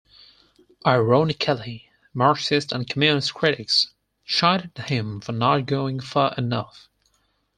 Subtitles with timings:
[0.83, 3.93] Ironically, Marxist and Communist critics
[4.25, 6.89] chided him for not going far enough.